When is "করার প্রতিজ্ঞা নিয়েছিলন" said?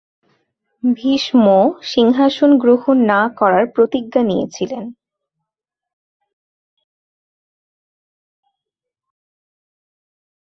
3.39-4.85